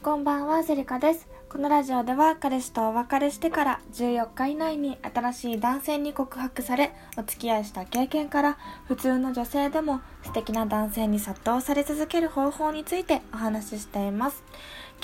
[0.00, 1.26] こんばんは、セリカです。
[1.48, 14.44] このラジオでは彼氏とお別れしてから14日以内に新しい男性に告白されお付き合いした経験から普通の女性でも素敵な男性に殺到され続ける方法についてお話ししています。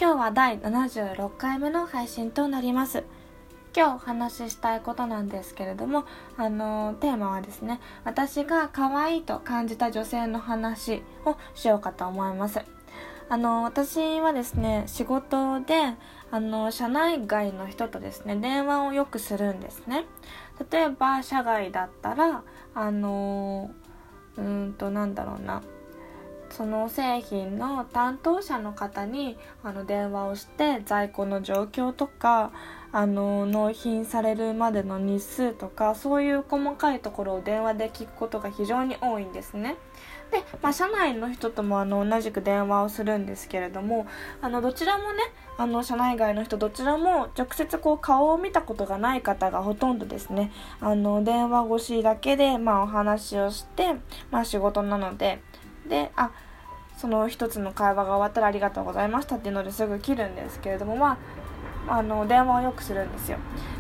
[0.01, 3.03] 今日は第76回目の配信となります。
[3.77, 6.05] 今日お話ししたいことなんですけれども、
[6.37, 12.74] あのテーマはですね、私が可愛いと感じた女性の話をしようかと思います。
[13.35, 15.75] あの私はですね仕事で
[16.31, 20.05] あの社内外の人とですね電話をよくするんですね
[20.71, 22.45] 例えば社外だったら
[22.77, 23.73] あの
[24.37, 25.63] うんとなんだろうな
[26.49, 32.53] その製品の担当者の方にあの電話をして在庫の状況とか
[32.93, 39.75] あの納品されるまでの日数とかそういう細かいところを電話で聞くことが非常に多いんですね。
[40.35, 44.07] で、まあ、社内の人ともあの同じく電話をするんですけれども
[44.41, 45.21] あのどちらもね
[45.57, 50.51] あの社内外の人どちらも直接こう顔を見たことがない方がほとんどですね。
[50.81, 53.95] あの電話越しだけで、まあ、お話をして、
[54.33, 55.41] まあ、仕事なので。
[55.89, 56.31] であ
[56.97, 61.19] その一つの会話が終わったらありがとうございましたっていうのですぐ切るんですけれどもまあ
[61.89, 63.39] あの電話をよくするんですよ。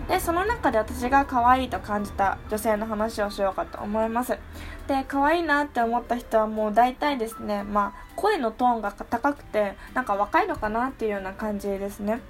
[0.09, 4.39] でその中で私が可愛いと感じた女性の話をしようかと思います。
[4.87, 12.21] で可愛いなって思った人はもう大体ですねまあ声のトーンが高くてなんか若いのかなっていうような感じですね。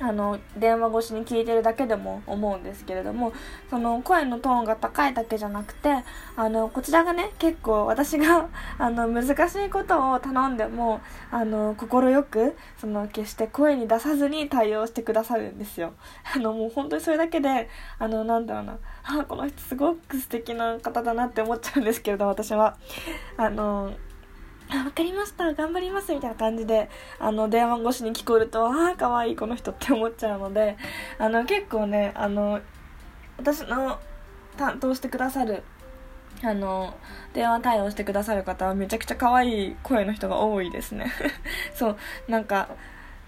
[0.00, 3.32] あの電話越しに聞いてるだけでも思うんですけれども
[3.68, 6.04] その声のトーンが高いだけじゃなくて
[6.36, 15.92] あのこちらがね結構私が あの難しいことを頼んでも快くその決して声に出さずに対応してくださるんですよ。
[16.34, 22.76] あのもう本当にそれだけであのなんだろうなあこの人すごく素敵な方だなって思っちゃうんですけれど私は。
[23.36, 23.92] あの
[24.70, 30.76] あ、わかりました、頑張りますみたいな感じで、あの、電話越しに聞こえると、ああ、かわいいこの人って思っちゃうので、
[31.18, 32.60] あの、結構ね、あの、
[33.36, 33.98] 私の
[34.56, 35.62] 担当してくださる、
[36.42, 36.94] あの、
[37.32, 41.12] 電話対応してくださる方はめちゃくちゃ可愛い声の人が多いですね。
[41.74, 41.96] そう、
[42.28, 42.68] なんか、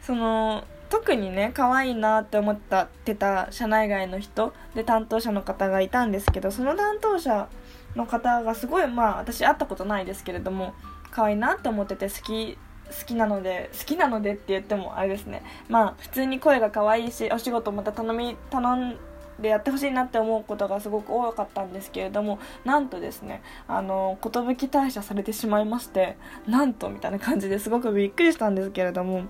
[0.00, 7.48] その、特にね可愛いなって思ったってた社内外の人で担当者の方がいたんですけどその担当者
[7.96, 10.74] の方がすごいまあ私会ったことないですけれども
[11.12, 12.58] 可愛いなって思ってて好き
[12.88, 15.42] 好きなので好きなのでって言ってもあれですね。
[15.68, 18.98] まあ普通に声が可愛いしお仕事また頼み頼ん
[19.40, 29.24] でやってほしいなって思うことがすごく多かったんですけれどもなんとですねあの寿退社されてしまいましてなんとみたいな感じですごくびっくりしたんですけれども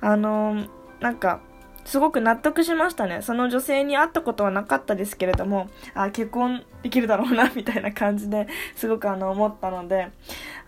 [0.00, 0.66] あの
[1.00, 1.40] なんか
[1.84, 3.22] すごく納得しましたね。
[3.22, 10.10] その女性に会ったことはなかったですけれども、あ、結婚できるだろうな、みたいな感じですごくあの思ったので、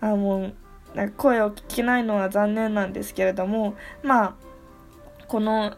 [0.01, 0.53] あもう、
[1.17, 4.33] 声を聞けないのは残念なんですけれども、まあ、
[5.27, 5.75] この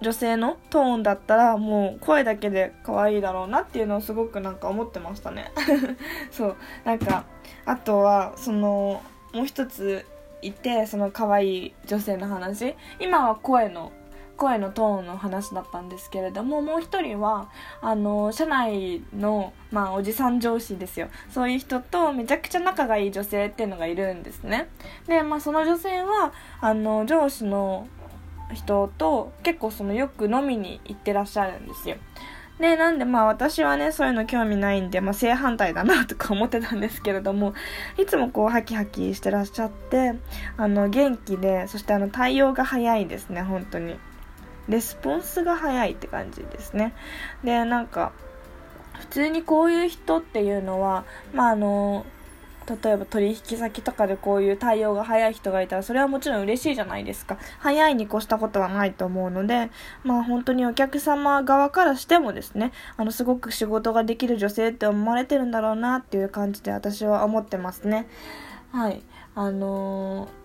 [0.00, 5.50] 女性のトーンだったらもう声だけで可愛いだろうなっていうのをすごくなんか思ってましたね。
[6.30, 6.56] そう。
[6.84, 7.24] なんか、
[7.64, 9.02] あとは、その、
[9.32, 10.06] もう一つ
[10.42, 13.92] いてその可愛い女性の話今は声の
[14.38, 17.50] 声のトーンの話だったんですけれどももう一人は
[17.82, 21.08] あの社内の、まあ、おじさん上司ですよ。
[21.28, 24.68] そういう人とめちゃくちゃ仲がいい女性っていうのがいるんですね。
[25.06, 27.88] で、まあ、その女性はあの上司の
[28.54, 31.96] 人と結構そのよく飲みに行ってらっしゃるんですよ。
[32.60, 37.54] で、なんでまあ私はね、そういうの興味ないんで、まあ正反対だなとか思ってたんですけれども、
[37.98, 40.14] いつもこうハキハキしてらっしゃって、
[40.56, 43.96] あの元気で、そしてあの対応が早いですね、本当に。
[44.68, 46.94] レスポンスが早いって感じですね。
[47.42, 48.12] で、なんか、
[48.98, 52.04] 普通にこういう人っていうのは、まああの、
[52.82, 57.38] 例えば取引先とかでこういう対応が早い人がいたらそれはもちろん嬉しいじゃないですか。
[57.60, 59.70] 早いに越したことはないと思うので
[60.04, 68.06] まあ本当にお客様側からしてもですねあのすごく仕事ができる女性って思われてるんだろうなっていう感じで私は思ってますね。
[68.70, 69.02] はい。
[69.34, 70.37] あのー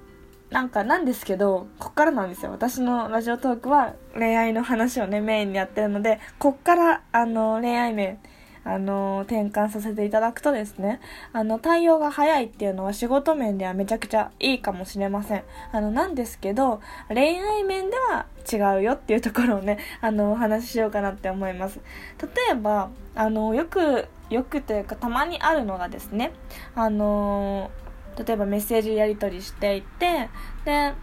[0.54, 2.52] なんかなんですけど、こっからなんですよ。
[2.52, 8.20] 私のラジオトークは恋愛の話をね、メインにやってるので、こっから、あの、恋愛面、
[8.64, 11.00] あの、転換させていただくとですね、
[11.34, 15.44] あの、対応が早いっていうのは仕事面ではめちゃくちゃいいかもしれません。
[15.72, 21.80] あの、なんですけど、恋愛面では違うよっていうところをね、 あの、お話ししようかなって思います。
[22.22, 26.32] 例えば、あの、よく、よくというかたまにあるのがですね、
[26.76, 27.72] あの
[28.18, 30.30] 例えばメッセージやり取りしていて、
[30.66, 30.94] で、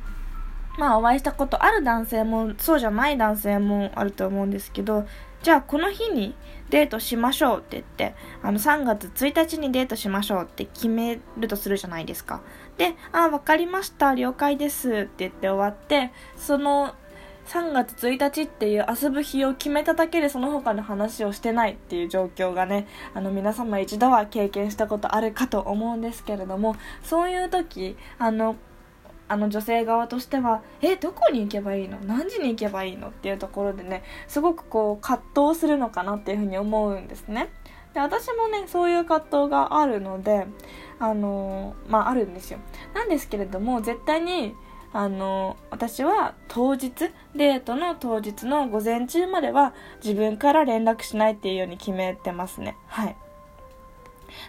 [0.78, 5.04] まあお会いしたことある男性もそうじゃない男性もあると思うんですけど
[5.42, 6.34] じゃあこの日に
[6.70, 12.42] デートしましょうって言って、あの3月1日にデートしましょうって決めるとするじゃないですか。
[12.76, 16.94] で、あ、分かりました、了解ですって言って終わって、その
[17.50, 28.54] 3月1日っていう遊ぶ日を決めただけでその他の話をしてないっていう状況がね、あの皆様一度は経験したことあるかと思うんですけれども、そういう時、あの、
[29.26, 31.98] あの女性側としてはえどこに行けばいいの？
[32.04, 33.08] 何時に行けばいいの？
[33.08, 37.48] っていうところでねすごくこう葛藤するのかなっていうふうに思うんですね。
[37.94, 40.48] で私もねそういう葛藤があるので
[40.98, 42.58] あのまああるんですよ。
[42.92, 44.54] なんですけれども絶対に
[44.92, 46.90] あの私は当日
[47.36, 49.72] デートの当日の午前中までは
[50.02, 53.16] 自分から連絡しないっていうように決めてますねはい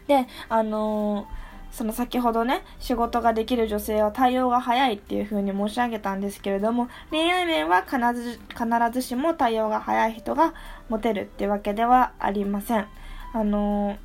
[0.08, 1.28] であの
[1.72, 10.54] その先ほどね、仕事ができる女性は対応が早いっていう風に申し上げたんですけれども、恋愛面は必ず必ずしも対応が早い人が
[10.90, 12.88] モテるってわけではありません。
[13.34, 13.98] あの、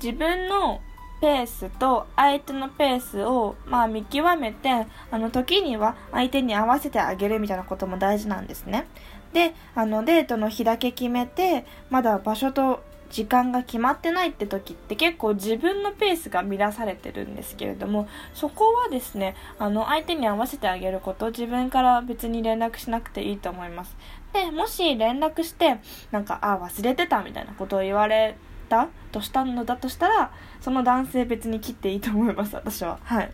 [0.00, 0.80] 自分の
[1.20, 8.86] ペースと相手のペースを、まあ、見極めて、あの、時には相手に合わせてあげるみたいなことも大事なんですね。
[9.32, 12.82] で、あの、デートの日だけ決めて、まだ場所と
[13.14, 23.96] 時間が決まってないって時って結構自分のペースが乱されてるんですけれどもそこはですねあの相手に合わせてあげること自分から別に連絡しなくていいと思います
[24.32, 25.78] でもし連絡して
[26.10, 32.98] なんかあ忘れてたみたいなことを言われたとしたのだとしたらその男性別に切っていいと思います私は。
[33.02, 33.30] はい。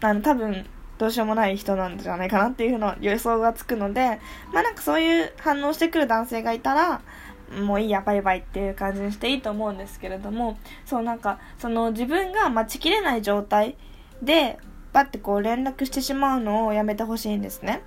[0.00, 0.66] あの多分
[0.98, 4.20] どうしようもない人なんじゃないかなっていうの予想がつくので
[4.52, 7.00] まあなんかそういう反応してくる男性がいたら
[7.60, 13.76] もういいやバイバイっていう感じにしていいと思うんですけれどもそうなんかその自分が待ちきれない状態
[14.22, 14.58] で
[14.92, 17.82] バッてこう連絡してしまうのをやめてほしいんですね。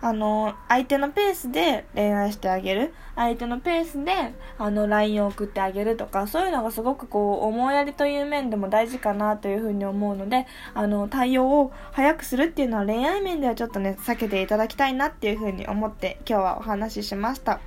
[0.00, 2.94] あの相手のペースで恋愛してあげる。
[3.16, 4.12] 相手のペースで
[4.58, 17.60] あの LINE を送ってあげるとかそういうのがすごくこう思いやりという面でも大事かなというふうに思うのであの対応を早くするっていうのは恋愛面ではちょっとね避けていただきたいなっていうふうに思って今日はお話ししました。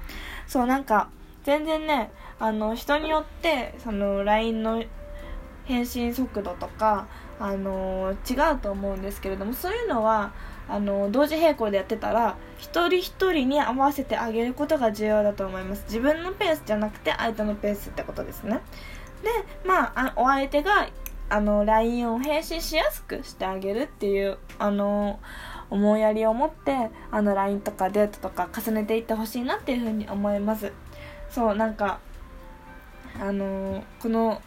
[0.46, 1.10] そうなんか
[1.44, 4.84] 全然ねあの人によってその LINE の
[5.66, 7.08] 返信速度とか
[7.40, 10.32] あの違うと思うんですけれどもそういうのは
[10.70, 15.84] あの同時並行でやってたら一人一人に合わせてあげることが重要だと思います。
[15.86, 18.62] 自分のペースじゃなくて相手のペースってことですね。
[19.24, 19.30] で
[19.68, 20.88] まあお相手が
[21.30, 25.20] あの LINE を返信しやすくしてあげるっていうあの
[25.70, 30.72] 思いやりを持ってあの LINE とかデートとか重ねていってほしいなっていうふうに思います。
[31.30, 32.00] そうなんか
[33.20, 34.42] あの、この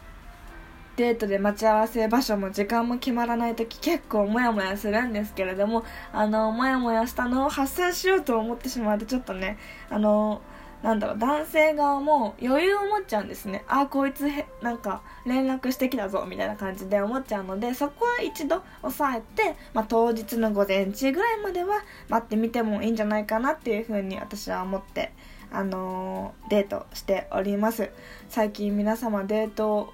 [0.95, 9.57] デートで待ち合わせ場所も時間も決まらない時結構モヤモヤするんですけれどもあのモヤモヤしたのを発散しようと思ってしまうとちょっとね
[9.89, 10.41] あの
[10.83, 13.63] なんだろう男性側も余裕を持っちゃうんですね。
[13.67, 25.13] あこいつへなんか連絡してきたぞみたいな感じで思っちゃうのでそこは一度抑えて、まあ、当日の午前中ぐらいまでは待ってみてもいいんじゃないかなっていうふうに私は思って
[25.53, 27.89] あのー、デートしております。
[28.27, 29.93] 最近皆様デート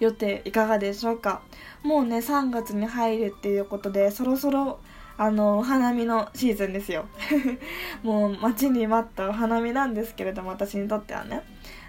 [0.00, 1.42] 予定いかがでしょうか？
[1.82, 4.80] もうね3月に入るっていうことでそろそろ
[5.16, 7.06] あのお花見のシーズンですよ。
[8.02, 11.42] もう待ちに待ったお花見なんですけれども私にとってはね。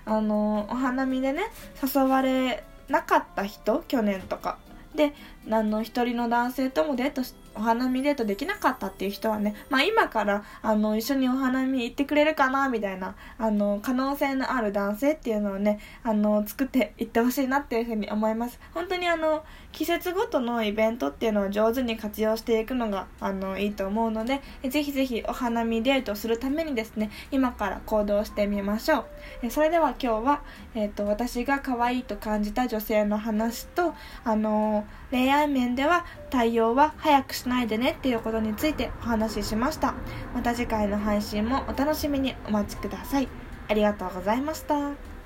[0.06, 1.44] あのお花見でね
[1.83, 4.57] 誘われなかった人去年とか。
[4.95, 5.13] で
[5.51, 18.60] あの一人の男性ともデートしお花見デートできなかったっていう人はね、まあ、今からあの一緒にお花見行ってくれるかなみたいなあの可能性のある男性っていうのをねあの作っていってほしいなっていうふうに思います。
[18.74, 19.43] 本当にあの
[19.74, 29.05] 季節ごとのイベントっていうのを上手に活用していくのがあのいいと思うのでぜひぜひお花見デートするためにですね今から行動してみましょ
[29.43, 29.51] う。
[29.51, 30.41] それでは今日は、
[30.75, 33.93] えーと、と私が可愛いと感じた女性の話と
[34.24, 39.94] あの恋愛面では対応は早くしないでねっていうことについてお話ししました。
[40.34, 43.27] また次回の配信もお楽しみにお待ちください。
[43.68, 45.18] ありがとうございました。